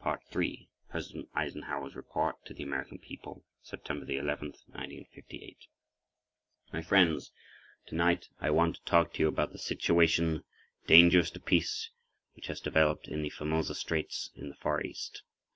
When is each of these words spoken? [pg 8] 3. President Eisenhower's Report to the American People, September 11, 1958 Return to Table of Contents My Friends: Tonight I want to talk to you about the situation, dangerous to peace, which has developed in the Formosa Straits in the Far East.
[pg 0.00 0.12
8] 0.26 0.30
3. 0.30 0.68
President 0.90 1.28
Eisenhower's 1.34 1.96
Report 1.96 2.36
to 2.44 2.54
the 2.54 2.62
American 2.62 3.00
People, 3.00 3.44
September 3.62 4.08
11, 4.08 4.50
1958 4.68 5.56
Return 6.70 6.70
to 6.70 6.70
Table 6.70 6.70
of 6.70 6.70
Contents 6.70 6.72
My 6.86 6.88
Friends: 6.88 7.32
Tonight 7.88 8.28
I 8.38 8.50
want 8.50 8.76
to 8.76 8.82
talk 8.84 9.12
to 9.14 9.18
you 9.24 9.26
about 9.26 9.50
the 9.50 9.58
situation, 9.58 10.44
dangerous 10.86 11.32
to 11.32 11.40
peace, 11.40 11.90
which 12.34 12.46
has 12.46 12.60
developed 12.60 13.08
in 13.08 13.22
the 13.22 13.30
Formosa 13.30 13.74
Straits 13.74 14.30
in 14.36 14.50
the 14.50 14.54
Far 14.54 14.80
East. 14.84 15.24